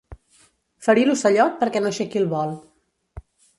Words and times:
Ferir 0.85 1.03
l'ocellot 1.09 1.61
perquè 1.61 1.83
no 1.85 1.93
aixequi 1.93 2.25
el 2.25 2.27
vol. 2.35 2.57